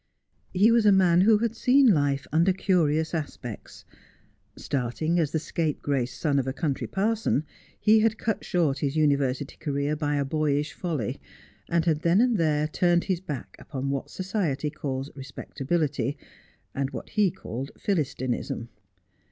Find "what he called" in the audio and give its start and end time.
16.89-17.69